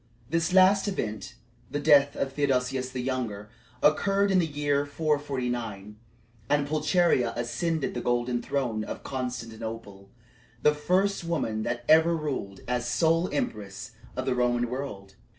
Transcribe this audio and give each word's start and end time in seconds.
This 0.31 0.51
last 0.51 0.87
event 0.87 1.35
the 1.69 1.79
death 1.79 2.15
of 2.15 2.33
Theodosius 2.33 2.89
the 2.89 3.03
Younger 3.03 3.51
occurred 3.83 4.31
in 4.31 4.39
the 4.39 4.47
year 4.47 4.83
449, 4.83 5.95
and 6.49 6.67
Pulcheria 6.67 7.33
ascended 7.35 7.93
the 7.93 8.01
golden 8.01 8.41
throne 8.41 8.83
of 8.83 9.03
Constantinople 9.03 10.09
the 10.63 10.73
first 10.73 11.23
woman 11.23 11.61
that 11.61 11.85
ever 11.87 12.17
ruled 12.17 12.61
as 12.67 12.89
sole 12.89 13.29
empress 13.31 13.91
of 14.17 14.25
the 14.25 14.33
Roman 14.33 14.69
world. 14.71 15.13